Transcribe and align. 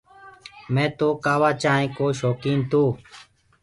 مي 0.73 0.85
تو 0.97 1.07
ڪآوآ 1.23 1.51
چآنه 1.63 1.93
ڪو 1.97 2.05
شوڪين 2.19 2.59
تو 2.71 2.83